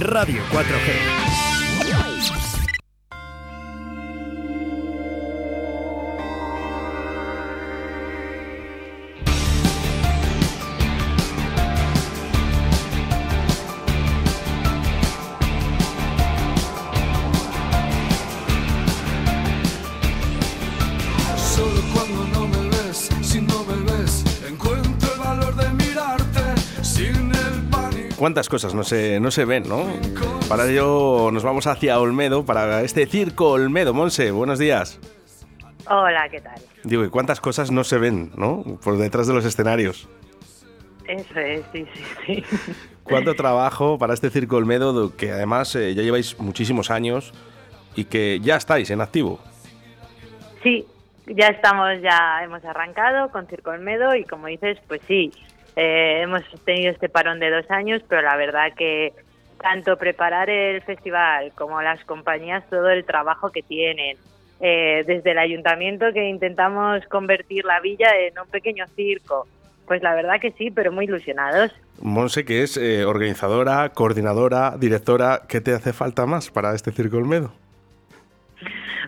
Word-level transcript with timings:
Radio 0.00 0.42
4G. 0.52 1.27
¿Cuántas 28.18 28.48
cosas 28.48 28.74
no 28.74 28.82
se, 28.82 29.20
no 29.20 29.30
se 29.30 29.44
ven, 29.44 29.68
no? 29.68 29.84
Para 30.48 30.66
ello 30.68 31.30
nos 31.32 31.44
vamos 31.44 31.66
hacia 31.66 32.00
Olmedo, 32.00 32.44
para 32.44 32.82
este 32.82 33.06
circo 33.06 33.50
Olmedo. 33.50 33.94
Monse, 33.94 34.32
buenos 34.32 34.58
días. 34.58 34.98
Hola, 35.88 36.28
¿qué 36.28 36.40
tal? 36.40 36.60
Digo, 36.82 37.04
¿y 37.04 37.10
cuántas 37.10 37.40
cosas 37.40 37.70
no 37.70 37.84
se 37.84 37.98
ven, 37.98 38.32
no? 38.36 38.64
Por 38.82 38.98
detrás 38.98 39.26
de 39.28 39.34
los 39.34 39.44
escenarios. 39.44 40.08
Eso 41.06 41.38
es, 41.38 41.62
sí, 41.72 41.86
sí, 41.94 42.02
sí. 42.26 42.44
¿Cuánto 43.04 43.34
trabajo 43.34 43.98
para 43.98 44.12
este 44.14 44.30
circo 44.30 44.56
Olmedo, 44.56 44.92
do- 44.92 45.16
que 45.16 45.30
además 45.32 45.74
eh, 45.76 45.94
ya 45.94 46.02
lleváis 46.02 46.38
muchísimos 46.40 46.90
años 46.90 47.32
y 47.94 48.04
que 48.04 48.40
ya 48.42 48.56
estáis 48.56 48.90
en 48.90 49.00
activo? 49.00 49.38
Sí, 50.62 50.84
ya 51.26 51.46
estamos, 51.46 51.88
ya 52.02 52.42
hemos 52.42 52.62
arrancado 52.64 53.30
con 53.30 53.46
Circo 53.46 53.70
Olmedo 53.70 54.14
y 54.16 54.24
como 54.24 54.48
dices, 54.48 54.78
pues 54.88 55.00
sí, 55.08 55.32
eh, 55.80 56.22
hemos 56.22 56.42
tenido 56.64 56.90
este 56.90 57.08
parón 57.08 57.38
de 57.38 57.52
dos 57.52 57.70
años, 57.70 58.02
pero 58.08 58.20
la 58.20 58.36
verdad 58.36 58.72
que 58.76 59.12
tanto 59.62 59.96
preparar 59.96 60.50
el 60.50 60.82
festival 60.82 61.52
como 61.54 61.80
las 61.80 62.04
compañías, 62.04 62.68
todo 62.68 62.90
el 62.90 63.04
trabajo 63.04 63.52
que 63.52 63.62
tienen, 63.62 64.16
eh, 64.58 65.04
desde 65.06 65.30
el 65.30 65.38
ayuntamiento 65.38 66.06
que 66.12 66.28
intentamos 66.28 67.06
convertir 67.06 67.64
la 67.64 67.78
villa 67.78 68.08
en 68.18 68.36
un 68.40 68.48
pequeño 68.48 68.86
circo, 68.96 69.46
pues 69.86 70.02
la 70.02 70.16
verdad 70.16 70.40
que 70.40 70.50
sí, 70.50 70.72
pero 70.72 70.90
muy 70.90 71.04
ilusionados. 71.04 71.70
Monse, 72.00 72.44
que 72.44 72.64
es 72.64 72.76
eh, 72.76 73.04
organizadora, 73.04 73.88
coordinadora, 73.90 74.74
directora, 74.76 75.42
¿qué 75.48 75.60
te 75.60 75.74
hace 75.74 75.92
falta 75.92 76.26
más 76.26 76.50
para 76.50 76.74
este 76.74 76.90
circo 76.90 77.18
Olmedo? 77.18 77.52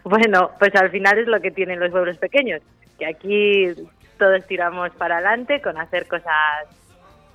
Bueno, 0.04 0.52
pues 0.60 0.72
al 0.76 0.90
final 0.90 1.18
es 1.18 1.26
lo 1.26 1.40
que 1.40 1.50
tienen 1.50 1.80
los 1.80 1.90
pueblos 1.90 2.16
pequeños, 2.18 2.62
que 2.96 3.06
aquí 3.06 3.74
todos 4.20 4.46
tiramos 4.46 4.90
para 4.90 5.16
adelante 5.16 5.62
con 5.62 5.78
hacer 5.78 6.06
cosas 6.06 6.68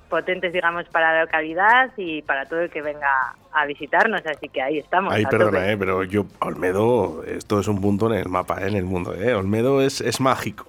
potentes, 0.08 0.52
digamos, 0.52 0.86
para 0.88 1.12
la 1.12 1.22
localidad 1.22 1.90
y 1.96 2.22
para 2.22 2.46
todo 2.46 2.60
el 2.60 2.70
que 2.70 2.80
venga 2.80 3.34
a 3.52 3.66
visitarnos, 3.66 4.24
así 4.24 4.48
que 4.48 4.62
ahí 4.62 4.78
estamos. 4.78 5.12
Ay, 5.12 5.24
a 5.24 5.28
perdona, 5.28 5.68
eh, 5.68 5.76
pero 5.76 6.04
yo, 6.04 6.26
Olmedo, 6.38 7.24
esto 7.24 7.58
es 7.58 7.66
un 7.66 7.80
punto 7.80 8.06
en 8.06 8.20
el 8.20 8.28
mapa, 8.28 8.62
eh, 8.62 8.68
en 8.68 8.76
el 8.76 8.84
mundo. 8.84 9.14
Eh. 9.14 9.34
Olmedo 9.34 9.82
es, 9.82 10.00
es 10.00 10.20
mágico. 10.20 10.66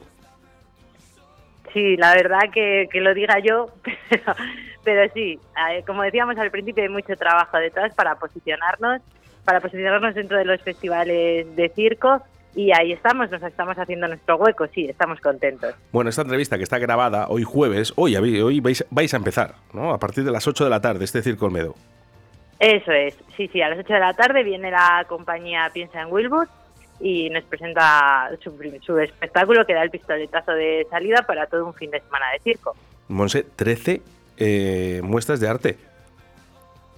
Sí, 1.71 1.95
la 1.97 2.15
verdad 2.15 2.49
que, 2.51 2.89
que 2.91 2.99
lo 2.99 3.13
diga 3.13 3.37
yo, 3.39 3.67
pero, 4.09 4.35
pero 4.83 5.13
sí, 5.13 5.39
eh, 5.69 5.83
como 5.85 6.01
decíamos 6.01 6.35
al 6.39 6.49
principio, 6.49 6.81
hay 6.81 6.89
mucho 6.89 7.15
trabajo 7.15 7.57
detrás 7.57 7.93
para 7.93 8.15
posicionarnos, 8.15 9.01
para 9.45 9.61
posicionarnos 9.61 10.15
dentro 10.15 10.37
de 10.39 10.45
los 10.45 10.59
festivales 10.61 11.55
de 11.55 11.69
circo 11.69 12.23
y 12.57 12.71
ahí 12.71 12.91
estamos, 12.91 13.29
nos 13.29 13.43
estamos 13.43 13.77
haciendo 13.77 14.07
nuestro 14.07 14.35
hueco, 14.35 14.65
sí, 14.73 14.85
estamos 14.85 15.21
contentos. 15.21 15.75
Bueno, 15.91 16.09
esta 16.09 16.23
entrevista 16.23 16.57
que 16.57 16.63
está 16.63 16.79
grabada 16.79 17.27
hoy 17.29 17.43
jueves, 17.43 17.93
hoy, 17.95 18.15
hoy 18.15 18.59
vais, 18.59 18.83
vais 18.89 19.13
a 19.13 19.17
empezar, 19.17 19.53
¿no? 19.73 19.93
A 19.93 19.99
partir 19.99 20.23
de 20.23 20.31
las 20.31 20.47
8 20.47 20.63
de 20.63 20.69
la 20.71 20.81
tarde, 20.81 21.05
este 21.05 21.21
circo 21.21 21.45
Olmedo. 21.45 21.75
Eso 22.59 22.91
es, 22.91 23.15
sí, 23.37 23.47
sí, 23.53 23.61
a 23.61 23.69
las 23.69 23.77
8 23.77 23.93
de 23.93 23.99
la 23.99 24.13
tarde 24.15 24.43
viene 24.43 24.71
la 24.71 25.05
compañía 25.07 25.69
Piensa 25.71 26.01
en 26.01 26.11
Wilbur 26.11 26.47
y 26.99 27.29
nos 27.29 27.43
presenta 27.43 28.31
su 28.41 28.97
espectáculo 28.97 29.63
que 29.67 29.75
da 29.75 29.83
el 29.83 29.91
pistoletazo 29.91 30.53
de 30.53 30.87
salida 30.89 31.21
para 31.27 31.45
todo 31.45 31.63
un 31.63 31.75
fin 31.75 31.91
de 31.91 32.01
semana 32.01 32.25
de 32.33 32.39
circo. 32.39 32.75
Monse, 33.07 33.45
13 33.55 34.01
eh, 34.37 35.01
muestras 35.03 35.39
de 35.39 35.47
arte. 35.47 35.77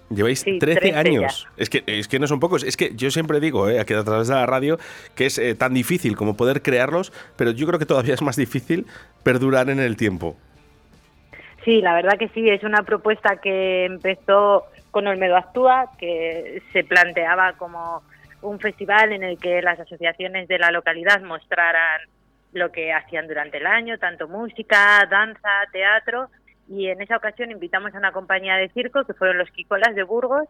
Lleváis 0.09 0.39
Sí, 0.39 0.57
13, 0.57 0.79
13 0.79 0.97
años. 0.97 1.47
Es 1.57 1.69
que, 1.69 1.83
es 1.85 2.07
que 2.07 2.19
no 2.19 2.27
son 2.27 2.39
pocos. 2.39 2.63
Es 2.63 2.77
que 2.77 2.95
yo 2.95 3.11
siempre 3.11 3.39
digo, 3.39 3.69
eh, 3.69 3.79
aquí 3.79 3.93
a 3.93 4.03
través 4.03 4.27
de 4.27 4.35
la 4.35 4.45
radio, 4.45 4.77
que 5.15 5.27
es 5.27 5.37
eh, 5.37 5.55
tan 5.55 5.73
difícil 5.73 6.15
como 6.15 6.35
poder 6.35 6.61
crearlos, 6.61 7.13
pero 7.35 7.51
yo 7.51 7.67
creo 7.67 7.79
que 7.79 7.85
todavía 7.85 8.13
es 8.13 8.21
más 8.21 8.35
difícil 8.35 8.87
perdurar 9.23 9.69
en 9.69 9.79
el 9.79 9.97
tiempo. 9.97 10.35
Sí, 11.63 11.81
la 11.81 11.93
verdad 11.93 12.17
que 12.17 12.29
sí, 12.29 12.49
es 12.49 12.63
una 12.63 12.83
propuesta 12.83 13.37
que 13.37 13.85
empezó 13.85 14.65
con 14.91 15.05
Olmedo 15.07 15.37
Actúa, 15.37 15.91
que 15.99 16.63
se 16.73 16.83
planteaba 16.83 17.53
como 17.53 18.01
un 18.41 18.59
festival 18.59 19.11
en 19.11 19.23
el 19.23 19.37
que 19.37 19.61
las 19.61 19.79
asociaciones 19.79 20.47
de 20.47 20.57
la 20.57 20.71
localidad 20.71 21.21
mostraran 21.21 22.01
lo 22.53 22.71
que 22.71 22.91
hacían 22.93 23.27
durante 23.27 23.57
el 23.57 23.67
año, 23.67 23.99
tanto 23.99 24.27
música, 24.27 25.05
danza, 25.09 25.49
teatro, 25.71 26.29
y 26.69 26.87
en 26.87 27.01
esa 27.01 27.17
ocasión 27.17 27.51
invitamos 27.51 27.93
a 27.93 27.97
una 27.97 28.11
compañía 28.11 28.55
de 28.55 28.69
circo 28.69 29.03
que 29.03 29.13
fueron 29.13 29.37
los 29.37 29.49
Quicolas 29.51 29.95
de 29.95 30.03
Burgos, 30.03 30.47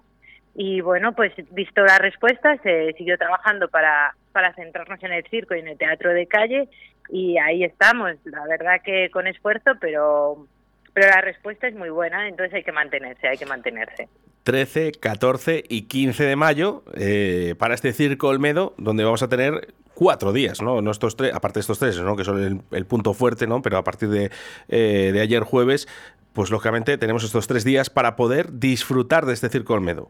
y 0.56 0.82
bueno, 0.82 1.14
pues 1.14 1.32
visto 1.52 1.82
la 1.84 1.98
respuesta, 1.98 2.58
se 2.64 2.94
siguió 2.94 3.18
trabajando 3.18 3.70
para, 3.70 4.16
para 4.32 4.54
centrarnos 4.54 5.02
en 5.04 5.14
el 5.14 5.24
circo 5.30 5.56
y 5.56 5.60
en 5.60 5.70
el 5.70 5.78
teatro 5.78 6.12
de 6.12 6.28
calle, 6.28 6.68
y 7.10 7.38
ahí 7.38 7.64
estamos, 7.64 8.14
la 8.26 8.46
verdad 8.48 8.82
que 8.84 9.10
con 9.10 9.28
esfuerzo, 9.28 9.72
pero 9.80 10.46
pero 10.94 11.12
la 11.12 11.22
respuesta 11.22 11.68
es 11.68 11.76
muy 11.76 11.90
buena, 11.90 12.28
entonces 12.28 12.54
hay 12.56 12.64
que 12.64 12.72
mantenerse, 12.72 13.28
hay 13.28 13.38
que 13.38 13.46
mantenerse. 13.46 14.10
13, 14.44 14.94
14 14.94 15.64
y 15.70 15.84
15 15.84 16.24
de 16.24 16.36
mayo 16.36 16.84
eh, 16.96 17.56
para 17.58 17.76
este 17.76 17.94
circo 17.94 18.28
Olmedo, 18.28 18.74
donde 18.78 19.04
vamos 19.04 19.22
a 19.22 19.30
tener 19.30 19.74
cuatro 20.00 20.32
días, 20.32 20.62
¿no? 20.62 20.82
no 20.82 20.92
estos 20.92 21.18
tres, 21.18 21.34
aparte 21.34 21.56
de 21.56 21.60
estos 21.60 21.78
tres, 21.78 22.00
¿no? 22.00 22.16
que 22.16 22.24
son 22.24 22.42
el, 22.42 22.62
el 22.72 22.86
punto 22.86 23.14
fuerte, 23.14 23.48
¿no? 23.48 23.62
pero 23.62 23.78
a 23.78 23.84
partir 23.84 24.08
de, 24.08 24.32
eh, 24.70 25.12
de 25.12 25.20
ayer 25.20 25.44
jueves, 25.44 25.90
pues 26.32 26.52
lógicamente 26.52 26.98
tenemos 26.98 27.26
estos 27.26 27.48
tres 27.48 27.66
días 27.66 27.90
para 27.90 28.16
poder 28.16 28.60
disfrutar 28.60 29.26
de 29.26 29.34
este 29.34 29.50
circo 29.50 29.74
Olmedo. 29.74 30.10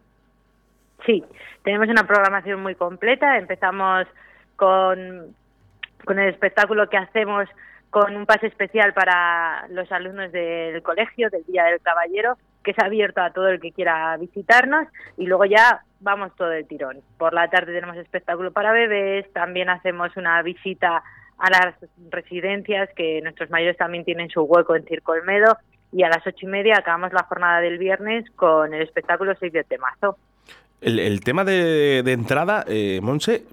Sí, 1.04 1.24
tenemos 1.64 1.88
una 1.88 2.06
programación 2.06 2.62
muy 2.62 2.76
completa, 2.76 3.36
empezamos 3.36 4.06
con, 4.54 5.34
con 6.04 6.20
el 6.20 6.28
espectáculo 6.28 6.88
que 6.88 6.96
hacemos 6.96 7.48
con 7.90 8.16
un 8.16 8.24
pase 8.24 8.46
especial 8.46 8.92
para 8.94 9.66
los 9.68 9.90
alumnos 9.92 10.32
del 10.32 10.82
colegio, 10.82 11.28
del 11.28 11.44
Día 11.44 11.64
del 11.64 11.80
Caballero, 11.80 12.38
que 12.62 12.70
es 12.70 12.78
abierto 12.78 13.20
a 13.20 13.32
todo 13.32 13.48
el 13.48 13.60
que 13.60 13.72
quiera 13.72 14.16
visitarnos 14.16 14.86
y 15.16 15.26
luego 15.26 15.44
ya 15.44 15.82
vamos 16.00 16.34
todo 16.36 16.52
el 16.52 16.66
tirón. 16.66 17.00
Por 17.18 17.34
la 17.34 17.48
tarde 17.48 17.72
tenemos 17.72 17.96
espectáculo 17.96 18.52
para 18.52 18.72
bebés, 18.72 19.30
también 19.32 19.68
hacemos 19.68 20.16
una 20.16 20.40
visita 20.42 21.02
a 21.38 21.50
las 21.50 21.74
residencias, 22.10 22.90
que 22.94 23.20
nuestros 23.22 23.50
mayores 23.50 23.76
también 23.76 24.04
tienen 24.04 24.28
su 24.28 24.42
hueco 24.42 24.76
en 24.76 24.84
Circo 24.84 25.12
Olmedo, 25.12 25.56
y 25.92 26.02
a 26.02 26.08
las 26.08 26.24
ocho 26.26 26.46
y 26.46 26.46
media 26.46 26.76
acabamos 26.78 27.12
la 27.12 27.24
jornada 27.24 27.60
del 27.60 27.78
viernes 27.78 28.30
con 28.36 28.72
el 28.74 28.82
espectáculo 28.82 29.34
Seis 29.40 29.52
de 29.52 29.64
Temazo. 29.64 30.16
El, 30.80 30.98
el 30.98 31.20
tema 31.20 31.44
de, 31.44 31.98
entrada, 32.06 32.64
eh, 32.68 33.00
Monse, 33.02 33.44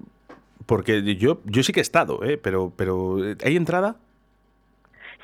porque 0.66 1.16
yo, 1.16 1.40
yo 1.44 1.62
sí 1.62 1.72
que 1.72 1.80
he 1.80 1.82
estado, 1.82 2.22
¿eh? 2.24 2.38
pero, 2.38 2.72
pero 2.76 3.16
¿hay 3.42 3.56
entrada? 3.56 3.96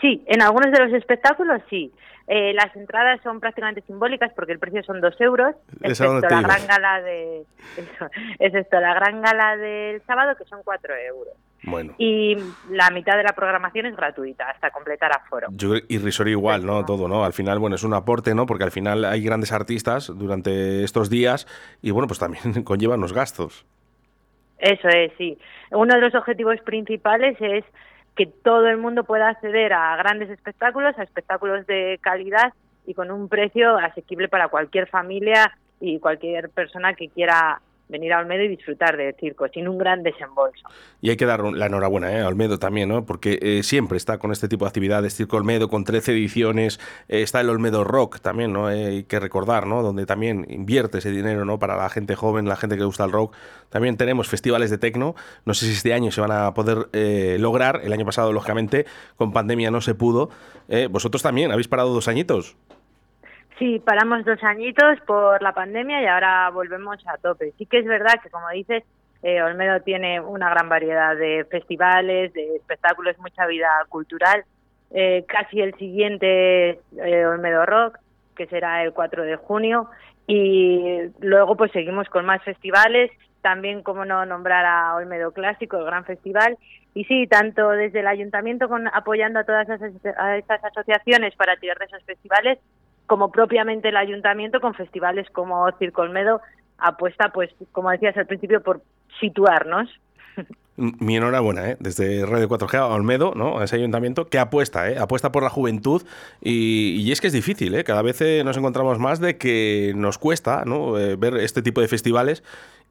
Sí, 0.05 0.23
en 0.27 0.43
algunos 0.43 0.71
de 0.71 0.85
los 0.85 0.93
espectáculos 0.93 1.63
sí. 1.71 1.91
Eh, 2.27 2.53
las 2.53 2.77
entradas 2.77 3.21
son 3.23 3.41
prácticamente 3.41 3.81
simbólicas 3.87 4.31
porque 4.35 4.53
el 4.53 4.59
precio 4.59 4.83
son 4.83 5.01
dos 5.01 5.19
euros, 5.19 5.57
excepto 5.81 6.21
la 6.21 6.43
gran 6.43 6.67
gala 6.67 7.01
de 7.01 7.41
eso, 7.77 8.11
excepto 8.39 8.81
la 8.81 8.93
gran 8.93 9.23
gala 9.23 9.57
del 9.57 10.03
sábado 10.03 10.37
que 10.37 10.45
son 10.45 10.61
cuatro 10.63 10.95
euros. 10.95 11.33
Bueno. 11.63 11.95
Y 11.97 12.37
la 12.69 12.91
mitad 12.91 13.17
de 13.17 13.23
la 13.23 13.33
programación 13.33 13.87
es 13.87 13.97
gratuita 13.97 14.51
hasta 14.51 14.71
completar 14.71 15.11
aforo. 15.11 15.49
Yo 15.53 15.71
creo 15.71 15.83
irrisorio 15.89 16.33
igual, 16.33 16.67
¿no? 16.67 16.85
Todo, 16.85 17.09
¿no? 17.09 17.25
Al 17.25 17.33
final, 17.33 17.59
bueno, 17.59 17.77
es 17.77 17.83
un 17.83 17.95
aporte, 17.95 18.35
¿no? 18.35 18.45
Porque 18.45 18.65
al 18.65 18.73
final 18.73 19.07
hay 19.07 19.23
grandes 19.23 19.53
artistas 19.53 20.13
durante 20.15 20.85
estos 20.85 21.09
días 21.09 21.47
y, 21.81 21.93
bueno, 21.93 22.09
pues 22.09 22.19
también 22.19 22.63
conllevan 22.65 23.01
los 23.01 23.15
gastos. 23.15 23.65
Eso 24.59 24.89
es, 24.89 25.13
sí. 25.17 25.39
Uno 25.71 25.95
de 25.95 26.03
los 26.03 26.15
objetivos 26.15 26.61
principales 26.61 27.39
es 27.41 27.65
que 28.17 28.27
todo 28.27 28.69
el 28.69 28.77
mundo 28.77 29.05
pueda 29.05 29.29
acceder 29.29 29.73
a 29.73 29.97
grandes 29.97 30.31
espectáculos, 30.31 30.99
a 30.99 31.03
espectáculos 31.03 31.67
de 31.67 31.99
calidad 32.01 32.53
y 32.87 32.95
con 32.95 33.11
un 33.11 33.29
precio 33.29 33.77
asequible 33.77 34.29
para 34.29 34.49
cualquier 34.49 34.89
familia 34.89 35.57
y 35.81 35.99
cualquier 35.99 36.51
persona 36.51 36.95
que 36.95 37.09
quiera 37.09 37.61
venir 37.95 38.13
a 38.13 38.19
Olmedo 38.19 38.43
y 38.43 38.49
disfrutar 38.49 38.97
del 38.97 39.15
circo, 39.15 39.47
sin 39.49 39.69
un 39.69 39.79
gran 39.79 40.03
desembolso. 40.03 40.67
Y 41.01 41.11
hay 41.11 41.17
que 41.17 41.27
dar 41.27 41.45
la 41.45 41.67
enhorabuena 41.67 42.13
¿eh? 42.13 42.21
a 42.23 42.29
Olmedo 42.29 42.59
también, 42.59 42.89
¿no? 42.89 43.07
Porque 43.07 43.39
eh, 43.41 43.63
siempre 43.63 43.97
está 43.97 44.19
con 44.19 44.33
este 44.33 44.49
tipo 44.49 44.65
de 44.65 44.71
actividades. 44.71 45.15
Circo 45.15 45.37
Olmedo 45.37 45.69
con 45.69 45.85
13 45.85 46.13
ediciones. 46.13 46.81
eh, 47.09 47.23
está 47.23 47.41
el 47.41 47.51
Olmedo 47.51 47.85
Rock 47.85 48.19
también, 48.21 48.53
¿no? 48.53 48.67
Hay 48.67 49.05
que 49.05 49.21
recordar, 49.21 49.67
¿no? 49.67 49.83
Donde 49.83 50.07
también 50.07 50.45
invierte 50.49 50.99
ese 50.99 51.13
dinero, 51.13 51.45
¿no? 51.45 51.59
Para 51.59 51.77
la 51.77 51.89
gente 51.89 52.17
joven, 52.17 52.49
la 52.49 52.57
gente 52.57 52.77
que 52.77 52.85
gusta 52.85 53.05
el 53.05 53.13
rock. 53.13 53.35
También 53.69 53.97
tenemos 53.97 54.29
festivales 54.29 54.71
de 54.71 54.79
tecno. 54.79 55.15
No 55.45 55.55
sé 55.55 55.67
si 55.67 55.73
este 55.73 55.95
año 55.95 56.11
se 56.11 56.21
van 56.21 56.33
a 56.33 56.53
poder 56.53 56.89
lograr. 57.41 57.81
El 57.85 57.93
año 57.93 58.05
pasado, 58.05 58.33
lógicamente, 58.33 58.87
con 59.17 59.33
pandemia 59.33 59.71
no 59.71 59.81
se 59.81 59.95
pudo. 59.95 60.31
Vosotros 60.91 61.23
también 61.23 61.51
habéis 61.51 61.69
parado 61.69 61.93
dos 61.93 62.09
añitos. 62.09 62.57
Sí, 63.59 63.79
paramos 63.79 64.25
dos 64.25 64.43
añitos 64.43 64.99
por 65.07 65.41
la 65.41 65.53
pandemia 65.53 66.03
y 66.03 66.07
ahora 66.07 66.51
volvemos 66.51 66.99
a 67.07 67.19
tope. 67.19 67.53
Sí 67.57 67.67
que 67.67 67.79
es 67.79 67.85
verdad 67.85 68.15
que, 68.21 68.31
como 68.31 68.49
dices, 68.51 68.83
eh, 69.23 69.43
Olmedo 69.43 69.81
tiene 69.81 70.21
una 70.21 70.51
gran 70.51 70.69
variedad 70.69 71.17
de 71.17 71.47
festivales, 71.51 72.33
de 72.33 72.57
espectáculos, 72.57 73.19
mucha 73.19 73.47
vida 73.47 73.69
cultural. 73.89 74.45
Eh, 74.91 75.25
casi 75.29 75.61
el 75.61 75.75
siguiente 75.75 76.81
eh, 76.97 77.27
Olmedo 77.27 77.65
Rock, 77.65 77.99
que 78.37 78.47
será 78.49 78.83
el 78.83 78.93
4 78.93 79.23
de 79.23 79.37
junio. 79.37 79.89
Y 80.27 81.13
luego 81.21 81.57
pues 81.57 81.71
seguimos 81.71 82.09
con 82.09 82.27
más 82.27 82.43
festivales, 82.43 83.11
también 83.41 83.83
como 83.83 84.05
no 84.05 84.27
nombrar 84.27 84.67
a 84.67 84.97
Olmedo 84.97 85.33
Clásico, 85.33 85.79
el 85.79 85.85
gran 85.85 86.05
festival. 86.05 86.59
Y 86.93 87.05
sí, 87.05 87.27
tanto 87.29 87.71
desde 87.71 88.01
el 88.01 88.09
ayuntamiento 88.09 88.69
con, 88.69 88.89
apoyando 88.89 89.39
a 89.39 89.45
todas 89.45 89.69
esas, 89.69 89.93
a 90.19 90.37
estas 90.39 90.65
asociaciones 90.65 91.37
para 91.37 91.57
tirar 91.57 91.79
de 91.79 91.85
esos 91.85 92.03
festivales, 92.05 92.59
como 93.07 93.31
propiamente 93.31 93.89
el 93.89 93.97
ayuntamiento 93.97 94.61
con 94.61 94.75
festivales 94.75 95.29
como 95.31 95.71
Circo 95.79 96.03
Olmedo 96.03 96.41
apuesta, 96.79 97.31
pues, 97.33 97.51
como 97.73 97.91
decías 97.91 98.17
al 98.17 98.27
principio, 98.27 98.63
por 98.63 98.83
situarnos. 99.21 99.89
Mi 100.77 101.17
enhorabuena, 101.17 101.71
¿eh? 101.71 101.77
desde 101.79 102.27
Radio 102.27 102.49
4G 102.49 102.75
a 102.79 102.87
Olmedo, 102.87 103.33
¿no? 103.37 103.61
a 103.61 103.65
ese 103.65 103.77
ayuntamiento, 103.77 104.27
que 104.27 104.41
apuesta, 104.41 104.91
¿eh? 104.91 104.99
apuesta 104.99 105.31
por 105.31 105.45
la 105.45 105.51
juventud 105.51 106.03
y, 106.41 107.13
es 107.13 107.21
que 107.21 107.29
es 107.29 107.33
difícil, 107.33 107.77
¿eh? 107.77 107.85
cada 107.85 108.03
vez 108.03 108.21
eh, 108.21 108.43
nos 108.45 108.57
encontramos 108.57 108.99
más 108.99 109.21
de 109.21 109.39
que 109.39 109.93
nos 109.95 110.19
cuesta 110.19 110.65
¿no? 110.65 110.99
Eh, 110.99 111.15
ver 111.15 111.37
este 111.37 111.63
tipo 111.63 111.81
de 111.81 111.87
festivales 111.87 112.43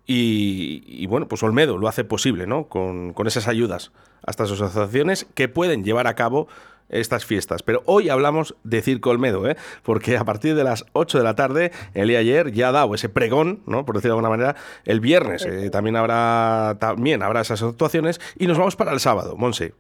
y, 0.06 0.84
y, 0.88 1.08
bueno, 1.08 1.28
pues 1.28 1.44
Olmedo 1.44 1.78
lo 1.78 1.90
hace 1.90 2.06
posible 2.06 2.48
¿no? 2.48 2.70
con, 2.70 3.12
con 3.12 3.28
esas 3.28 3.50
ayudas 3.50 3.92
a 4.26 4.32
estas 4.32 4.50
asociaciones 4.50 5.26
que 5.36 5.50
pueden 5.50 5.84
llevar 5.84 6.08
a 6.08 6.16
cabo 6.16 6.48
estas 6.90 7.26
fiestas. 7.26 7.64
Pero 7.64 7.82
hoy 7.86 8.10
hablamos 8.10 8.56
de 8.64 8.82
Circo 8.82 9.10
Olmedo, 9.10 9.50
¿eh? 9.50 9.56
porque 9.84 10.18
a 10.18 10.24
partir 10.24 10.56
de 10.56 10.64
las 10.64 10.86
8 10.94 11.18
de 11.18 11.24
la 11.24 11.36
tarde, 11.36 11.72
el 11.94 12.08
día 12.08 12.20
ayer 12.20 12.52
ya 12.52 12.70
ha 12.70 12.72
dado 12.72 12.94
ese 12.96 13.10
pregón, 13.10 13.62
¿no? 13.66 13.86
por 13.86 13.96
decirlo 13.96 14.16
de 14.16 14.20
alguna 14.20 14.38
manera, 14.38 14.56
el 14.86 15.00
viernes 15.00 15.46
eh, 15.46 15.70
también 15.70 15.96
habrá 15.96 16.78
también 16.80 17.24
habrá 17.24 17.42
esas 17.42 17.62
actuaciones 17.64 18.20
y 18.38 18.48
nos 18.48 18.58
vamos 18.58 18.76
para 18.76 18.92
el 18.92 19.00
sábado, 19.00 19.36
Monse. 19.38 19.74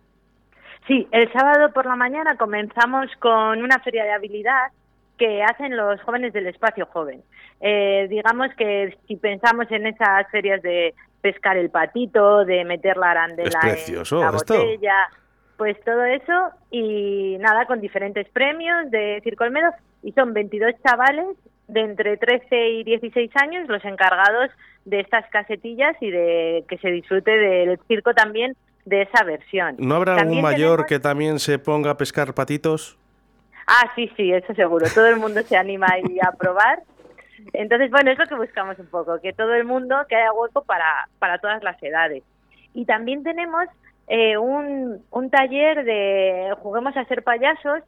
Sí, 0.87 1.07
el 1.11 1.31
sábado 1.31 1.71
por 1.73 1.85
la 1.85 1.95
mañana 1.95 2.35
comenzamos 2.35 3.09
con 3.19 3.61
una 3.61 3.79
feria 3.79 4.03
de 4.03 4.11
habilidad 4.11 4.71
que 5.17 5.43
hacen 5.43 5.77
los 5.77 6.01
jóvenes 6.01 6.33
del 6.33 6.47
espacio 6.47 6.85
joven. 6.87 7.23
Eh, 7.61 8.07
digamos 8.09 8.49
que 8.57 8.97
si 9.07 9.15
pensamos 9.15 9.67
en 9.71 9.87
esas 9.87 10.29
ferias 10.31 10.61
de 10.61 10.93
pescar 11.21 11.55
el 11.55 11.69
patito, 11.69 12.43
de 12.43 12.65
meter 12.65 12.97
la 12.97 13.11
arandela 13.11 13.59
en 13.63 14.19
la 14.19 14.31
botella, 14.31 15.09
pues 15.63 15.81
todo 15.85 16.03
eso 16.03 16.49
y 16.71 17.37
nada, 17.39 17.65
con 17.67 17.79
diferentes 17.79 18.27
premios 18.27 18.91
de 18.91 19.21
Circo 19.23 19.45
Olmedo 19.45 19.71
y 20.03 20.11
son 20.11 20.33
22 20.33 20.73
chavales 20.85 21.37
de 21.69 21.79
entre 21.79 22.17
13 22.17 22.67
y 22.67 22.83
16 22.83 23.31
años 23.37 23.69
los 23.69 23.85
encargados 23.85 24.49
de 24.83 24.99
estas 24.99 25.25
casetillas 25.29 25.95
y 26.01 26.11
de 26.11 26.65
que 26.67 26.77
se 26.79 26.89
disfrute 26.91 27.31
del 27.31 27.79
circo 27.87 28.13
también 28.13 28.57
de 28.83 29.03
esa 29.03 29.23
versión. 29.23 29.77
¿No 29.79 29.95
habrá 29.95 30.17
algún 30.17 30.41
mayor 30.41 30.85
que 30.85 30.99
también 30.99 31.39
se 31.39 31.57
ponga 31.59 31.91
a 31.91 31.97
pescar 31.97 32.33
patitos? 32.33 32.97
Ah, 33.65 33.89
sí, 33.95 34.11
sí, 34.17 34.33
eso 34.33 34.53
seguro. 34.55 34.85
Todo 34.93 35.07
el 35.07 35.15
mundo 35.15 35.43
se 35.43 35.55
anima 35.55 35.87
ahí 35.89 36.17
a 36.21 36.33
probar. 36.33 36.83
Entonces, 37.53 37.89
bueno, 37.89 38.11
es 38.11 38.19
lo 38.19 38.27
que 38.27 38.35
buscamos 38.35 38.77
un 38.79 38.87
poco, 38.87 39.21
que 39.21 39.31
todo 39.31 39.53
el 39.53 39.63
mundo, 39.63 39.95
que 40.09 40.17
haya 40.17 40.33
hueco 40.33 40.65
para, 40.65 41.07
para 41.19 41.37
todas 41.37 41.63
las 41.63 41.81
edades. 41.81 42.21
Y 42.73 42.83
también 42.83 43.23
tenemos 43.23 43.69
eh, 44.07 44.37
un, 44.37 45.03
un 45.11 45.29
taller 45.29 45.83
de 45.83 46.53
juguemos 46.61 46.95
a 46.97 47.05
ser 47.05 47.23
payasos 47.23 47.81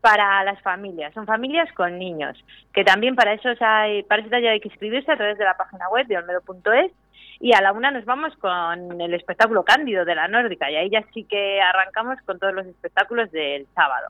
para 0.00 0.44
las 0.44 0.60
familias, 0.62 1.12
son 1.14 1.26
familias 1.26 1.72
con 1.72 1.98
niños, 1.98 2.36
que 2.72 2.84
también 2.84 3.16
para 3.16 3.32
eso 3.32 3.48
hay, 3.60 4.02
para 4.04 4.22
ese 4.22 4.30
taller 4.30 4.50
hay 4.50 4.60
que 4.60 4.68
inscribirse 4.68 5.10
a 5.10 5.16
través 5.16 5.38
de 5.38 5.44
la 5.44 5.56
página 5.56 5.88
web 5.88 6.06
de 6.06 6.18
olmedo.es 6.18 6.92
y 7.40 7.52
a 7.52 7.60
la 7.60 7.72
una 7.72 7.90
nos 7.90 8.04
vamos 8.04 8.34
con 8.36 9.00
el 9.00 9.14
espectáculo 9.14 9.64
Cándido 9.64 10.04
de 10.04 10.14
la 10.14 10.28
Nórdica 10.28 10.70
y 10.70 10.76
ahí 10.76 10.90
ya 10.90 11.04
sí 11.14 11.24
que 11.24 11.60
arrancamos 11.60 12.18
con 12.24 12.38
todos 12.38 12.54
los 12.54 12.66
espectáculos 12.66 13.30
del 13.32 13.66
sábado. 13.74 14.08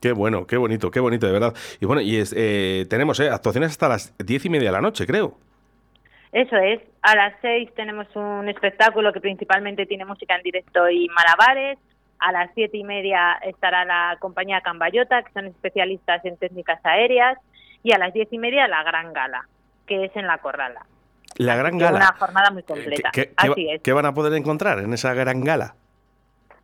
Qué 0.00 0.12
bueno, 0.12 0.46
qué 0.46 0.56
bonito, 0.56 0.90
qué 0.90 0.98
bonito, 0.98 1.26
de 1.26 1.32
verdad. 1.32 1.54
Y 1.78 1.86
bueno, 1.86 2.00
y 2.00 2.16
es, 2.16 2.34
eh, 2.36 2.86
tenemos 2.88 3.20
eh, 3.20 3.28
actuaciones 3.28 3.70
hasta 3.70 3.88
las 3.88 4.16
diez 4.18 4.44
y 4.46 4.48
media 4.48 4.68
de 4.68 4.72
la 4.72 4.80
noche, 4.80 5.06
creo. 5.06 5.36
Eso 6.32 6.56
es. 6.56 6.80
A 7.02 7.16
las 7.16 7.34
seis 7.40 7.70
tenemos 7.74 8.06
un 8.14 8.48
espectáculo 8.48 9.12
que 9.12 9.20
principalmente 9.20 9.86
tiene 9.86 10.04
música 10.04 10.36
en 10.36 10.42
directo 10.42 10.88
y 10.88 11.08
malabares. 11.08 11.78
A 12.18 12.32
las 12.32 12.50
siete 12.54 12.76
y 12.76 12.84
media 12.84 13.38
estará 13.42 13.84
la 13.84 14.16
compañía 14.20 14.60
Cambayota, 14.60 15.22
que 15.22 15.32
son 15.32 15.46
especialistas 15.46 16.24
en 16.24 16.36
técnicas 16.36 16.80
aéreas. 16.84 17.38
Y 17.82 17.92
a 17.92 17.98
las 17.98 18.12
diez 18.12 18.28
y 18.30 18.38
media 18.38 18.68
la 18.68 18.82
Gran 18.82 19.12
Gala, 19.12 19.48
que 19.86 20.04
es 20.04 20.14
en 20.14 20.26
la 20.26 20.38
Corrala. 20.38 20.84
La 21.36 21.56
Gran 21.56 21.78
Gala. 21.78 21.96
Una 21.96 22.12
jornada 22.18 22.50
muy 22.50 22.62
completa. 22.62 23.10
¿Qué, 23.12 23.28
qué, 23.28 23.34
Así 23.36 23.70
es. 23.70 23.82
¿Qué 23.82 23.92
van 23.92 24.06
a 24.06 24.12
poder 24.12 24.34
encontrar 24.34 24.80
en 24.80 24.92
esa 24.92 25.14
Gran 25.14 25.42
Gala? 25.42 25.74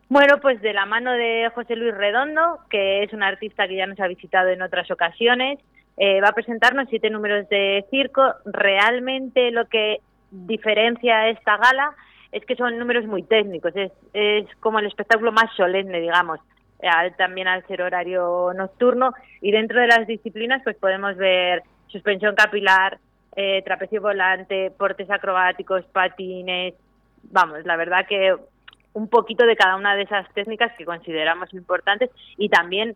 Bueno, 0.09 0.39
pues 0.41 0.61
de 0.62 0.73
la 0.73 0.87
mano 0.87 1.12
de 1.12 1.51
José 1.55 1.75
Luis 1.75 1.95
Redondo, 1.95 2.61
que 2.71 3.03
es 3.03 3.12
un 3.12 3.23
artista 3.23 3.67
que 3.67 3.77
ya 3.77 3.87
nos 3.87 3.99
ha 3.99 4.07
visitado 4.07 4.51
en 4.51 4.62
otras 4.62 4.89
ocasiones, 4.91 5.59
eh, 5.97 6.21
va 6.21 6.29
a 6.29 6.33
presentarnos 6.33 6.89
siete 6.89 7.11
números 7.11 7.49
de 7.49 7.85
circo. 7.91 8.23
Realmente 8.45 9.51
lo 9.51 9.67
que 9.69 10.01
diferencia 10.31 11.29
esta 11.29 11.57
gala 11.57 11.95
es 12.33 12.45
que 12.45 12.57
son 12.57 12.79
números 12.79 13.07
muy 13.07 13.23
técnicos, 13.23 13.75
es, 13.77 13.93
es 14.13 14.47
como 14.61 14.79
el 14.79 14.87
espectáculo 14.87 15.33
más 15.33 15.55
solemne, 15.57 16.01
digamos, 16.01 16.41
al, 16.83 17.17
también 17.17 17.49
al 17.49 17.67
ser 17.67 17.83
horario 17.83 18.53
nocturno. 18.55 19.15
Y 19.41 19.53
dentro 19.53 19.81
de 19.81 19.87
las 19.87 20.07
disciplinas, 20.07 20.63
pues 20.63 20.77
podemos 20.77 21.17
ver 21.17 21.63
suspensión 21.87 22.35
capilar, 22.35 22.99
eh, 23.37 23.63
trapecio 23.63 24.03
volante, 24.03 24.71
portes 24.77 25.11
acrobáticos, 25.11 25.85
patines. 25.87 26.75
Vamos, 27.25 27.65
la 27.65 27.77
verdad 27.77 28.07
que 28.07 28.35
un 28.93 29.09
poquito 29.09 29.45
de 29.45 29.57
cada 29.57 29.77
una 29.77 29.95
de 29.95 30.03
esas 30.03 30.27
técnicas 30.33 30.73
que 30.77 30.85
consideramos 30.85 31.53
importantes 31.53 32.11
y 32.39 32.49
también 32.49 32.95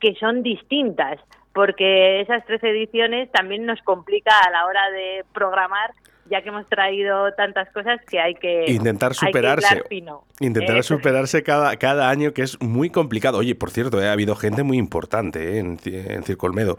que 0.00 0.14
son 0.14 0.42
distintas 0.42 1.20
porque 1.54 2.20
esas 2.20 2.44
tres 2.44 2.62
ediciones 2.62 3.30
también 3.32 3.64
nos 3.64 3.80
complica 3.82 4.38
a 4.38 4.50
la 4.50 4.66
hora 4.66 4.90
de 4.90 5.24
programar 5.32 5.92
ya 6.26 6.42
que 6.42 6.48
hemos 6.48 6.66
traído 6.68 7.32
tantas 7.34 7.70
cosas 7.70 8.00
que 8.10 8.18
hay 8.18 8.34
que 8.34 8.64
intentar 8.68 9.14
superarse. 9.14 9.82
que 9.88 10.02
intentar 10.40 10.82
superarse 10.82 11.42
cada, 11.42 11.76
cada 11.76 12.08
año 12.08 12.32
que 12.32 12.42
es 12.42 12.60
muy 12.62 12.90
complicado. 12.90 13.38
Oye 13.38 13.54
por 13.54 13.70
cierto 13.70 14.02
eh, 14.02 14.08
ha 14.08 14.12
habido 14.12 14.34
gente 14.34 14.62
muy 14.62 14.78
importante 14.78 15.56
eh, 15.56 15.58
en, 15.58 15.78
en 15.84 16.22
Circo 16.24 16.46
Olmedo 16.46 16.78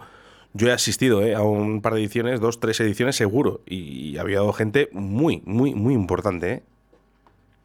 yo 0.56 0.70
he 0.70 0.72
asistido 0.72 1.22
eh, 1.22 1.36
a 1.36 1.42
un 1.42 1.82
par 1.82 1.94
de 1.94 2.00
ediciones 2.00 2.40
dos 2.40 2.60
tres 2.60 2.80
ediciones 2.80 3.18
seguro 3.18 3.62
y, 3.66 4.18
ha 4.18 4.22
habido 4.22 4.52
gente 4.54 4.90
muy 4.94 5.42
muy 5.46 5.76
muy 5.76 5.94
importante 5.94 6.52
¿eh? 6.52 6.64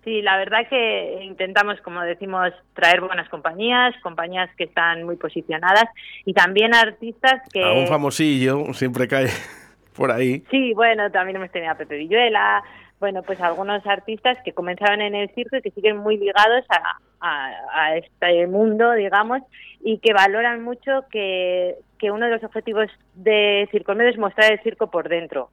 Sí, 0.04 0.22
la 0.22 0.38
verdad 0.38 0.66
que 0.68 1.24
intentamos, 1.24 1.78
como 1.82 2.00
decimos, 2.00 2.52
traer 2.74 3.02
buenas 3.02 3.28
compañías, 3.28 3.94
compañías 4.02 4.48
que 4.56 4.64
están 4.64 5.04
muy 5.04 5.16
posicionadas 5.16 5.84
y 6.24 6.32
también 6.32 6.74
artistas 6.74 7.42
que... 7.52 7.62
A 7.62 7.72
un 7.72 7.86
famosillo 7.86 8.72
siempre 8.72 9.06
cae 9.06 9.26
por 9.94 10.10
ahí. 10.10 10.42
Sí, 10.50 10.72
bueno, 10.72 11.10
también 11.10 11.36
hemos 11.36 11.50
tenido 11.50 11.72
a 11.72 11.74
Pepe 11.74 11.98
Villuela, 11.98 12.62
bueno, 12.98 13.22
pues 13.22 13.40
algunos 13.40 13.86
artistas 13.86 14.38
que 14.42 14.52
comenzaron 14.52 15.02
en 15.02 15.14
el 15.14 15.28
circo 15.34 15.56
y 15.56 15.62
que 15.62 15.70
siguen 15.70 15.98
muy 15.98 16.16
ligados 16.16 16.64
a, 16.70 16.98
a, 17.20 17.50
a 17.72 17.96
este 17.96 18.46
mundo, 18.46 18.92
digamos, 18.92 19.42
y 19.82 19.98
que 19.98 20.14
valoran 20.14 20.62
mucho 20.62 21.04
que, 21.10 21.76
que 21.98 22.10
uno 22.10 22.26
de 22.26 22.32
los 22.32 22.44
objetivos 22.44 22.90
de 23.14 23.68
Circo 23.70 23.94
Medio 23.94 24.10
es 24.10 24.18
mostrar 24.18 24.52
el 24.52 24.60
circo 24.62 24.90
por 24.90 25.08
dentro 25.08 25.50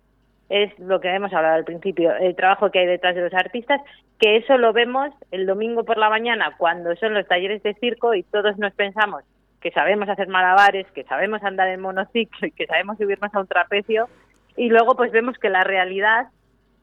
es 0.50 0.78
lo 0.80 1.00
que 1.00 1.10
hemos 1.10 1.34
hablado 1.34 1.56
al 1.56 1.66
principio, 1.66 2.16
el 2.16 2.36
trabajo 2.36 2.72
que 2.72 2.80
hay 2.80 2.86
detrás 2.86 3.16
de 3.16 3.22
los 3.22 3.34
artistas, 3.34 3.82
que 4.20 4.38
eso 4.38 4.58
lo 4.58 4.74
vemos 4.74 5.12
el 5.32 5.46
domingo 5.46 5.84
por 5.84 5.98
la 5.98 6.10
mañana 6.10 6.56
cuando 6.58 6.96
son 6.96 7.14
los 7.14 7.28
talleres 7.28 7.62
de 7.64 7.74
circo 7.76 8.14
y 8.14 8.24
todos 8.24 8.58
nos 8.58 8.74
pensamos 8.74 9.24
que 9.62 9.72
sabemos 9.72 10.08
hacer 10.08 10.28
malabares, 10.28 10.88
que 10.92 11.04
sabemos 11.04 11.44
andar 11.44 11.68
en 11.68 11.82
monociclo 11.82 12.48
y 12.48 12.52
que 12.52 12.68
sabemos 12.68 12.98
subirnos 12.98 13.34
a 13.34 13.40
un 13.40 13.48
trapecio 13.48 14.08
y 14.56 14.70
luego 14.70 14.96
pues 14.96 15.12
vemos 15.12 15.38
que 15.38 15.50
la 15.50 15.64
realidad 15.64 16.28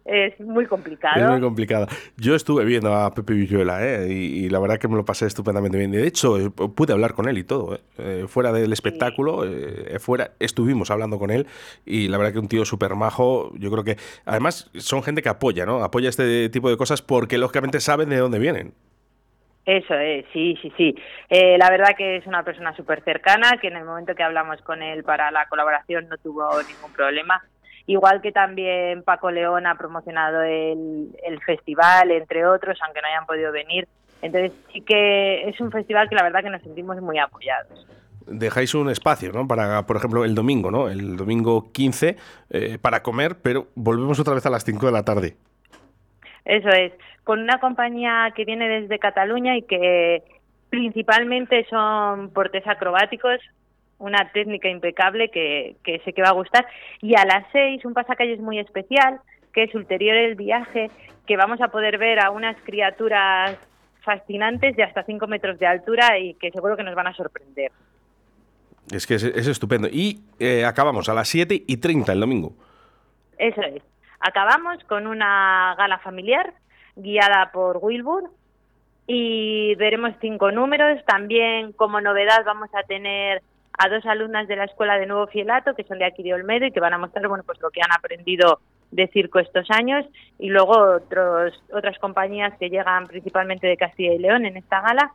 es 0.05 0.39
muy 0.39 0.67
complicado. 0.67 1.25
Es 1.25 1.31
muy 1.31 1.41
complicada. 1.41 1.87
Yo 2.17 2.35
estuve 2.35 2.65
viendo 2.65 2.95
a 2.95 3.15
Pepe 3.15 3.33
Villuela 3.33 3.85
¿eh? 3.87 4.09
y, 4.11 4.45
y, 4.45 4.51
la 4.51 4.59
verdad 4.59 4.79
que 4.79 4.87
me 4.87 4.97
lo 4.97 5.05
pasé 5.05 5.27
estupendamente 5.27 5.79
bien. 5.79 5.91
De 5.91 6.07
hecho, 6.07 6.39
eh, 6.39 6.51
pude 6.51 6.93
hablar 6.93 7.15
con 7.15 7.29
él 7.29 7.39
y 7.39 7.45
todo. 7.45 7.77
¿eh? 7.77 7.81
Eh, 7.99 8.25
fuera 8.29 8.53
del 8.53 8.73
espectáculo, 8.73 9.45
eh, 9.47 9.99
fuera 9.99 10.33
estuvimos 10.41 10.91
hablando 10.91 11.19
con 11.19 11.31
él 11.31 11.47
y 11.87 12.09
la 12.09 12.19
verdad 12.19 12.35
que 12.35 12.39
un 12.39 12.49
tío 12.49 12.65
súper 12.67 12.95
majo. 12.97 13.53
Yo 13.55 13.71
creo 13.71 13.85
que 13.85 13.97
además 14.27 14.71
son 14.75 15.03
gente 15.03 15.23
que 15.23 15.31
apoya, 15.31 15.65
¿no? 15.65 15.83
Apoya 15.83 16.11
este 16.11 16.51
tipo 16.51 16.69
de 16.69 16.77
cosas 16.77 17.01
porque 17.01 17.39
lógicamente 17.39 17.81
saben 17.81 18.11
de 18.11 18.19
dónde 18.19 18.39
vienen. 18.39 18.75
Eso 19.65 19.95
es, 19.95 20.27
sí, 20.35 20.59
sí, 20.61 20.71
sí. 20.77 20.95
Eh, 21.31 21.57
la 21.57 21.71
verdad 21.71 21.97
que 21.97 22.17
es 22.17 22.27
una 22.27 22.43
persona 22.43 22.77
súper 22.77 23.03
cercana, 23.03 23.53
que 23.63 23.69
en 23.69 23.77
el 23.77 23.85
momento 23.85 24.15
que 24.15 24.23
hablamos 24.23 24.61
con 24.61 24.83
él 24.83 25.03
para 25.05 25.31
la 25.31 25.47
colaboración 25.49 26.07
no 26.09 26.19
tuvo 26.19 26.47
ningún 26.69 26.93
problema 26.93 27.43
igual 27.87 28.21
que 28.21 28.33
también 28.33 29.03
Paco 29.03 29.31
León 29.31 29.67
ha 29.67 29.77
promocionado 29.77 30.43
el, 30.43 31.09
el 31.23 31.41
festival, 31.43 32.11
entre 32.11 32.47
otros, 32.47 32.79
aunque 32.85 33.01
no 33.01 33.09
hayan 33.09 33.27
podido 33.27 33.53
venir. 33.53 33.87
Entonces 34.23 34.53
sí 34.73 34.81
que 34.81 35.49
es 35.49 35.61
un 35.61 35.71
festival 35.71 36.09
que 36.09 36.15
la 36.15 36.23
verdad 36.23 36.43
que 36.43 36.51
nos 36.51 36.63
sentimos 36.63 37.01
muy 37.03 37.19
apoyados. 37.19 37.87
dejáis 38.27 38.75
un 38.75 38.89
espacio, 38.89 39.33
¿no? 39.33 39.47
Para, 39.47 39.85
por 39.87 39.97
ejemplo, 39.97 40.25
el 40.25 40.35
domingo, 40.35 40.71
¿no? 40.71 40.89
El 40.89 41.17
domingo 41.17 41.71
15 41.73 42.17
eh, 42.51 42.79
para 42.81 43.03
comer, 43.03 43.37
pero 43.43 43.69
volvemos 43.75 44.19
otra 44.19 44.35
vez 44.35 44.47
a 44.47 44.51
las 44.51 44.65
5 44.65 44.87
de 44.87 44.93
la 44.93 45.05
tarde. 45.05 45.37
Eso 46.47 46.69
es, 46.69 46.93
con 47.23 47.41
una 47.41 47.59
compañía 47.59 48.33
que 48.35 48.45
viene 48.45 48.69
desde 48.69 48.99
Cataluña 48.99 49.57
y 49.57 49.63
que 49.63 50.23
principalmente 50.71 51.67
son 51.69 52.31
portes 52.31 52.67
acrobáticos, 52.67 53.41
una 54.05 54.31
técnica 54.33 54.69
impecable 54.69 55.31
que, 55.31 55.77
que 55.83 56.01
sé 56.01 56.13
que 56.13 56.23
va 56.23 56.29
a 56.29 56.33
gustar. 56.33 56.67
Y 57.01 57.15
a 57.17 57.25
las 57.25 57.45
6, 57.53 57.85
un 57.85 57.95
pasacalles 57.95 58.41
muy 58.41 58.59
especial, 58.59 59.21
que 59.53 59.65
es 59.65 59.75
ulterior 59.75 60.17
el 60.17 60.35
viaje, 60.35 60.91
que 61.27 61.37
vamos 61.37 61.61
a 61.61 61.69
poder 61.69 61.99
ver 61.99 62.21
a 62.21 62.31
unas 62.31 62.57
criaturas 62.63 63.59
fascinantes 64.03 64.77
de 64.77 64.83
hasta 64.83 65.05
5 65.05 65.27
metros 65.27 65.59
de 65.59 65.67
altura 65.67 66.19
y 66.19 66.35
que 66.35 66.51
seguro 66.51 66.77
que 66.77 66.83
nos 66.83 66.95
van 66.95 67.07
a 67.07 67.15
sorprender. 67.15 67.73
Es 68.93 69.07
que 69.07 69.15
es, 69.15 69.25
es 69.25 69.47
estupendo. 69.47 69.89
Y 69.91 70.21
eh, 70.39 70.65
acabamos 70.65 71.09
a 71.09 71.15
las 71.15 71.29
7 71.29 71.65
y 71.67 71.77
30 71.79 72.13
el 72.13 72.21
domingo. 72.21 72.53
Eso 73.39 73.63
es. 73.63 73.83
Acabamos 74.21 74.83
con 74.85 75.07
una 75.07 75.75
gala 75.77 75.99
familiar 75.99 76.53
guiada 76.97 77.51
por 77.53 77.79
Wilbur 77.81 78.31
y 79.07 79.75
veremos 79.77 80.15
cinco 80.21 80.51
números. 80.51 81.05
También 81.07 81.73
como 81.73 82.01
novedad 82.01 82.45
vamos 82.45 82.71
a 82.75 82.83
tener 82.85 83.43
a 83.79 83.89
dos 83.89 84.05
alumnas 84.07 84.49
de 84.49 84.57
la 84.57 84.65
Escuela 84.65 84.99
de 84.99 85.07
Nuevo 85.07 85.27
Fielato, 85.27 85.75
que 85.75 85.85
son 85.85 85.99
de 85.99 86.05
aquí 86.05 86.23
de 86.23 86.35
Olmedo 86.35 86.67
y 86.67 86.73
que 86.73 86.81
van 86.81 86.95
a 86.95 86.99
mostrar 86.99 87.27
bueno, 87.29 87.45
pues 87.45 87.61
lo 87.61 87.71
que 87.71 87.81
han 87.83 87.93
aprendido 87.93 88.61
de 88.91 89.09
circo 89.09 89.41
estos 89.41 89.71
años 89.71 90.05
y 90.39 90.49
luego 90.49 90.97
otros, 90.97 91.61
otras 91.73 91.99
compañías 91.99 92.57
que 92.59 92.71
llegan 92.71 93.07
principalmente 93.07 93.67
de 93.67 93.77
Castilla 93.77 94.13
y 94.13 94.19
León 94.19 94.47
en 94.47 94.57
esta 94.57 94.81
gala 94.81 95.13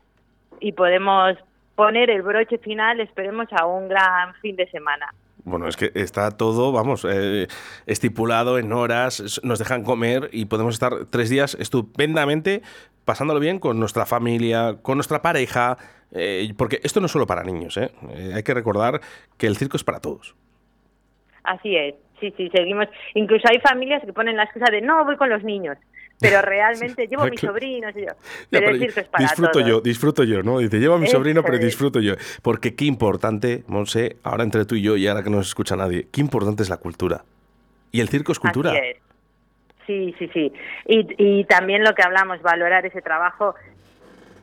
y 0.59 0.73
podemos 0.73 1.37
poner 1.75 2.09
el 2.09 2.21
broche 2.21 2.57
final, 2.57 2.99
esperemos, 2.99 3.47
a 3.51 3.65
un 3.65 3.87
gran 3.87 4.33
fin 4.41 4.57
de 4.57 4.69
semana. 4.69 5.13
Bueno, 5.45 5.69
es 5.69 5.77
que 5.77 5.91
está 5.95 6.31
todo, 6.31 6.73
vamos, 6.73 7.07
eh, 7.09 7.47
estipulado 7.85 8.59
en 8.59 8.73
horas, 8.73 9.39
nos 9.43 9.59
dejan 9.59 9.83
comer 9.85 10.29
y 10.33 10.45
podemos 10.45 10.73
estar 10.73 11.05
tres 11.09 11.29
días 11.29 11.55
estupendamente 11.57 12.61
pasándolo 13.05 13.39
bien 13.39 13.57
con 13.57 13.79
nuestra 13.79 14.05
familia, 14.05 14.77
con 14.83 14.97
nuestra 14.97 15.21
pareja, 15.21 15.77
eh, 16.11 16.51
porque 16.57 16.79
esto 16.83 16.99
no 16.99 17.05
es 17.07 17.11
solo 17.11 17.27
para 17.27 17.43
niños, 17.43 17.77
¿eh? 17.77 17.91
Eh, 18.15 18.31
hay 18.35 18.43
que 18.43 18.53
recordar 18.53 18.99
que 19.37 19.47
el 19.47 19.57
circo 19.57 19.77
es 19.77 19.83
para 19.83 19.99
todos. 19.99 20.35
Así 21.43 21.75
es, 21.75 21.95
sí, 22.19 22.33
sí, 22.37 22.49
seguimos. 22.53 22.87
Incluso 23.15 23.47
hay 23.49 23.59
familias 23.59 24.03
que 24.05 24.13
ponen 24.13 24.35
la 24.37 24.43
excusa 24.43 24.65
de 24.71 24.81
no, 24.81 25.03
voy 25.05 25.15
con 25.17 25.29
los 25.29 25.43
niños, 25.43 25.77
pero 26.19 26.41
realmente 26.43 27.07
llevo 27.07 27.25
mis 27.25 27.39
Claro. 27.39 27.53
sobrinos 27.55 27.95
y 27.95 28.01
yo. 28.01 28.07
Ya, 28.07 28.15
Pero 28.49 28.69
el 28.69 28.79
circo 28.79 28.99
es 28.99 29.07
para 29.07 29.23
disfruto 29.23 29.51
todos. 29.51 29.67
yo, 29.67 29.81
disfruto 29.81 30.23
yo, 30.23 30.43
¿no? 30.43 30.59
Dice, 30.59 30.79
llevo 30.79 30.95
a 30.95 30.99
mi 30.99 31.05
Eso 31.05 31.17
sobrino, 31.17 31.41
pero 31.43 31.57
disfruto 31.57 31.99
yo. 32.01 32.15
Porque 32.41 32.75
qué 32.75 32.85
importante, 32.85 33.63
Monse, 33.67 34.17
ahora 34.23 34.43
entre 34.43 34.65
tú 34.65 34.75
y 34.75 34.81
yo 34.81 34.97
y 34.97 35.07
ahora 35.07 35.23
que 35.23 35.29
no 35.29 35.37
nos 35.37 35.47
escucha 35.47 35.75
nadie, 35.75 36.07
qué 36.11 36.21
importante 36.21 36.61
es 36.63 36.69
la 36.69 36.77
cultura. 36.77 37.23
Y 37.91 38.01
el 38.01 38.09
circo 38.09 38.31
es 38.31 38.39
cultura. 38.39 38.71
Así 38.71 38.79
es. 38.83 38.97
Sí, 39.87 40.15
sí, 40.19 40.29
sí. 40.33 40.53
Y, 40.85 41.07
y 41.39 41.43
también 41.45 41.83
lo 41.83 41.95
que 41.95 42.03
hablamos, 42.03 42.39
valorar 42.43 42.85
ese 42.85 43.01
trabajo 43.01 43.55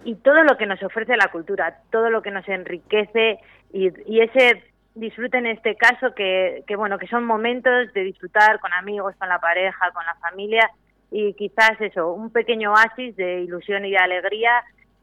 y 0.06 0.14
todo 0.16 0.42
lo 0.44 0.56
que 0.56 0.66
nos 0.66 0.82
ofrece 0.82 1.16
la 1.16 1.28
cultura, 1.30 1.78
todo 1.90 2.08
lo 2.10 2.22
que 2.22 2.30
nos 2.30 2.48
enriquece 2.48 3.38
y, 3.72 3.88
y 4.10 4.20
ese 4.20 4.62
disfrute 4.94 5.36
en 5.38 5.46
este 5.46 5.74
caso 5.76 6.14
que, 6.14 6.62
que, 6.66 6.76
bueno, 6.76 6.98
que 6.98 7.06
son 7.06 7.24
momentos 7.24 7.92
de 7.92 8.02
disfrutar 8.02 8.60
con 8.60 8.72
amigos, 8.72 9.14
con 9.18 9.28
la 9.28 9.38
pareja, 9.40 9.90
con 9.92 10.04
la 10.06 10.14
familia 10.16 10.70
y 11.10 11.34
quizás 11.34 11.72
eso, 11.80 12.12
un 12.12 12.30
pequeño 12.30 12.72
oasis 12.72 13.14
de 13.16 13.42
ilusión 13.42 13.84
y 13.84 13.90
de 13.90 13.98
alegría 13.98 14.50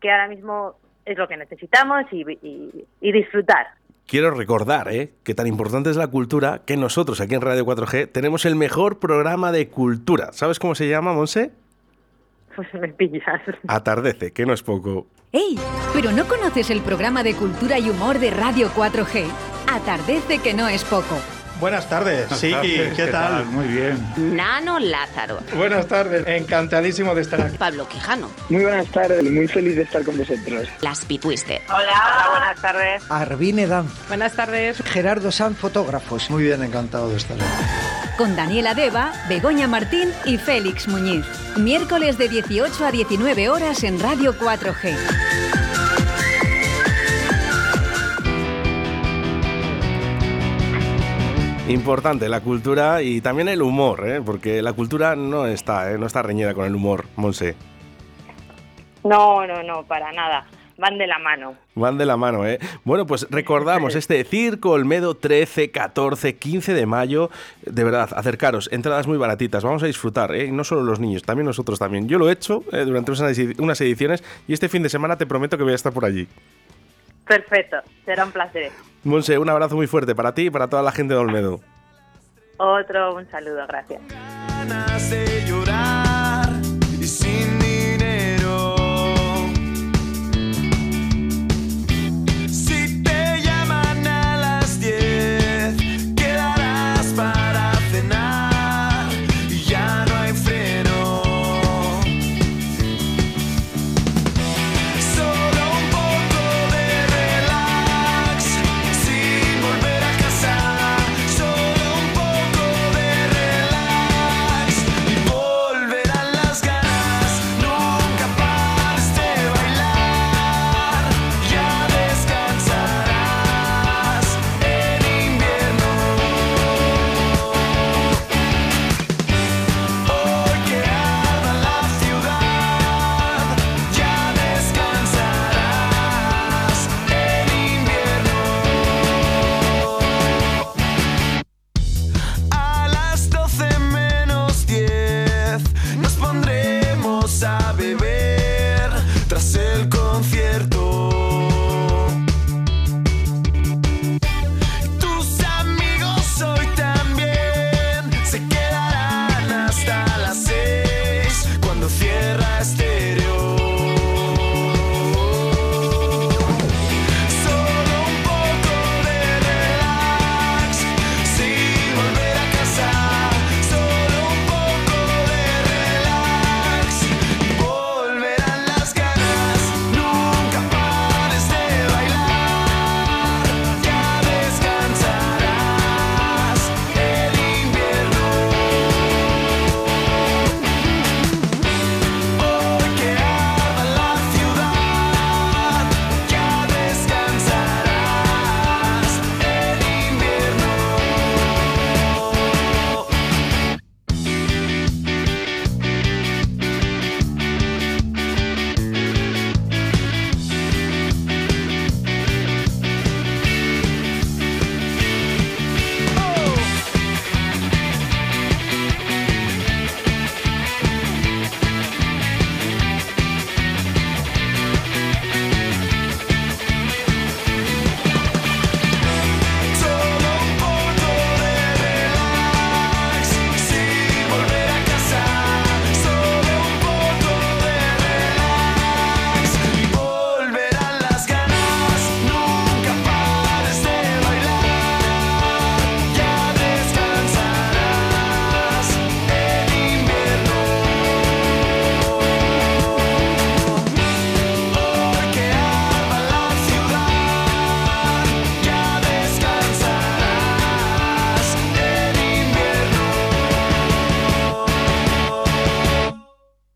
que 0.02 0.12
ahora 0.12 0.28
mismo 0.28 0.76
es 1.06 1.18
lo 1.18 1.28
que 1.28 1.38
necesitamos 1.38 2.06
y, 2.12 2.22
y- 2.42 2.86
y 3.02 3.12
disfrutar. 3.12 3.68
Quiero 4.08 4.32
recordar 4.32 4.92
¿eh? 4.92 5.12
que 5.24 5.34
tan 5.34 5.48
importante 5.48 5.90
es 5.90 5.96
la 5.96 6.08
cultura 6.08 6.62
que 6.66 6.76
nosotros 6.76 7.22
aquí 7.22 7.36
en 7.36 7.42
Radio 7.42 7.66
4G 7.66 8.12
tenemos 8.12 8.46
el 8.46 8.56
mejor 8.56 9.00
programa 9.00 9.52
de 9.52 9.70
cultura. 9.70 10.32
¿Sabes 10.34 10.60
cómo 10.60 10.76
se 10.76 10.90
llama, 10.90 11.14
Monse? 11.14 11.52
Pues 12.56 12.68
me 12.74 12.88
pillas. 12.90 13.24
Atardece, 13.68 14.32
que 14.32 14.46
no 14.46 14.54
es 14.54 14.64
poco. 14.64 15.08
¡Ey! 15.32 15.58
¿Pero 15.94 16.12
no 16.12 16.26
conoces 16.26 16.70
el 16.70 16.82
programa 16.82 17.24
de 17.24 17.34
cultura 17.34 17.80
y 17.80 17.90
humor 17.90 18.20
de 18.20 18.30
Radio 18.32 18.70
4G? 18.70 19.26
Atardece 19.72 20.40
que 20.40 20.54
no 20.54 20.68
es 20.68 20.84
poco. 20.84 21.18
Buenas 21.60 21.88
tardes. 21.88 22.30
Sí, 22.32 22.54
¿qué, 22.62 23.08
tal? 23.10 23.46
Muy 23.46 23.66
bien. 23.68 24.36
Nano 24.36 24.80
Lázaro. 24.80 25.40
Buenas 25.56 25.88
tardes. 25.88 26.28
Encantadísimo 26.28 27.16
de 27.16 27.22
estar 27.22 27.40
aquí. 27.42 27.58
Pablo 27.58 27.88
Quijano. 27.88 28.30
Muy 28.50 28.64
buenas 28.64 28.88
tardes, 28.88 29.24
muy 29.24 29.48
feliz 29.48 29.78
de 29.78 29.84
estar 29.84 30.04
con 30.04 30.18
vosotros. 30.18 30.68
Las 30.82 31.06
Pitwister. 31.06 31.62
Hola, 31.70 32.28
buenas 32.32 32.62
tardes. 32.62 33.04
Arvine 33.10 33.68
Dan, 33.68 33.88
Buenas 34.10 34.36
tardes. 34.36 34.84
Gerardo 34.84 35.32
Sanz 35.32 35.58
Fotógrafos. 35.58 36.30
Muy 36.30 36.44
bien, 36.44 36.62
encantado 36.64 37.10
de 37.10 37.18
estar 37.18 37.38
aquí. 37.38 37.46
Con 38.18 38.36
Daniela 38.36 38.76
Deva, 38.76 39.12
Begoña 39.28 39.68
Martín 39.68 40.10
y 40.24 40.38
Félix 40.38 40.88
Muñiz. 40.88 41.26
Miércoles 41.58 42.16
de 42.20 42.30
18 42.30 42.86
a 42.86 42.92
19 42.92 43.50
horas 43.50 43.84
en 43.84 44.00
Radio 44.00 44.34
4G. 44.38 44.96
Importante 51.70 52.30
la 52.30 52.42
cultura 52.42 53.02
y 53.02 53.20
también 53.22 53.50
el 53.50 53.64
humor, 53.64 54.08
¿eh? 54.08 54.22
porque 54.24 54.62
la 54.62 54.74
cultura 54.74 55.16
no 55.16 55.48
está, 55.48 55.92
¿eh? 55.92 55.98
no 55.98 56.06
está 56.06 56.22
reñida 56.22 56.54
con 56.54 56.66
el 56.66 56.76
humor, 56.76 57.06
Monse. 57.16 57.56
No, 59.04 59.48
no, 59.48 59.64
no, 59.64 59.84
para 59.84 60.12
nada. 60.12 60.46
Van 60.78 60.98
de 60.98 61.06
la 61.06 61.20
mano. 61.20 61.56
Van 61.76 61.98
de 61.98 62.06
la 62.06 62.18
mano, 62.18 62.48
¿eh? 62.48 62.60
Bueno, 62.84 63.06
pues 63.06 63.28
recordamos 63.30 63.96
este 63.96 64.24
Circo 64.24 64.72
Olmedo 64.72 65.16
13, 65.16 65.70
14, 65.72 66.36
15 66.36 66.74
de 66.74 66.86
mayo. 66.86 67.30
De 67.66 67.84
verdad, 67.84 68.10
acercaros, 68.16 68.70
entradas 68.72 69.06
muy 69.08 69.18
baratitas, 69.18 69.64
vamos 69.64 69.84
a 69.84 69.86
disfrutar, 69.86 70.34
¿eh? 70.36 70.52
No 70.52 70.64
solo 70.64 70.82
los 70.84 71.00
niños, 71.00 71.22
también 71.24 71.46
nosotros 71.46 71.78
también. 71.80 72.08
Yo 72.08 72.18
lo 72.18 72.28
he 72.30 72.34
hecho 72.34 72.64
eh, 72.72 72.86
durante 72.86 73.12
unas 73.12 73.22
edi- 73.38 73.56
unas 73.60 73.80
ediciones 73.82 74.24
y 74.48 74.54
este 74.54 74.68
fin 74.70 74.82
de 74.84 74.90
semana 74.90 75.18
te 75.18 75.26
prometo 75.28 75.58
que 75.58 75.64
voy 75.64 75.74
a 75.74 75.76
estar 75.76 75.94
por 75.94 76.06
allí. 76.06 76.28
Perfecto, 77.28 77.78
será 78.06 78.26
un 78.26 78.32
placer. 78.32 78.72
Monse, 79.04 79.38
un 79.38 79.50
abrazo 79.50 79.76
muy 79.76 79.88
fuerte 79.88 80.16
para 80.16 80.34
ti 80.34 80.48
y 80.48 80.50
para 80.50 80.68
toda 80.68 80.82
la 80.82 80.92
gente 80.92 81.14
de 81.14 81.20
Olmedo. 81.20 81.60
Otro, 82.58 83.16
un 83.16 83.30
saludo, 83.30 83.66
gracias. 83.68 84.02